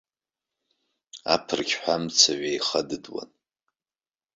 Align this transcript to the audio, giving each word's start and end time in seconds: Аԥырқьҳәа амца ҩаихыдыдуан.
Аԥырқьҳәа 1.33 1.93
амца 1.97 2.31
ҩаихыдыдуан. 2.39 3.29